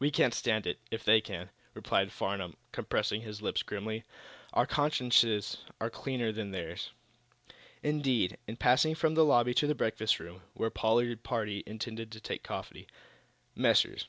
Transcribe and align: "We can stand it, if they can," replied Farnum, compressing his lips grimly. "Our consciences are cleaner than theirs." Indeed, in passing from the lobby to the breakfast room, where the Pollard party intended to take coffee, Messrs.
"We 0.00 0.10
can 0.10 0.32
stand 0.32 0.66
it, 0.66 0.80
if 0.90 1.04
they 1.04 1.20
can," 1.20 1.50
replied 1.74 2.10
Farnum, 2.10 2.56
compressing 2.72 3.20
his 3.22 3.40
lips 3.40 3.62
grimly. 3.62 4.02
"Our 4.52 4.66
consciences 4.66 5.58
are 5.80 5.88
cleaner 5.88 6.32
than 6.32 6.50
theirs." 6.50 6.90
Indeed, 7.80 8.36
in 8.48 8.56
passing 8.56 8.96
from 8.96 9.14
the 9.14 9.24
lobby 9.24 9.54
to 9.54 9.68
the 9.68 9.76
breakfast 9.76 10.18
room, 10.18 10.42
where 10.54 10.70
the 10.70 10.74
Pollard 10.74 11.22
party 11.22 11.62
intended 11.66 12.10
to 12.10 12.20
take 12.20 12.42
coffee, 12.42 12.88
Messrs. 13.54 14.08